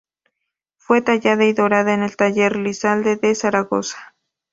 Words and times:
Fue 0.77 1.03
tallada 1.03 1.45
y 1.45 1.53
dorada 1.53 1.93
en 1.93 2.01
el 2.01 2.15
taller 2.17 2.55
Lizalde 2.55 3.17
de 3.17 3.35
Zaragoza. 3.35 4.15